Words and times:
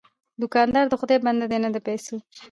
دوکاندار 0.41 0.85
د 0.89 0.93
خدای 0.99 1.17
بنده 1.25 1.45
دی، 1.51 1.57
نه 1.63 1.69
د 1.75 1.77
پیسو. 1.87 2.15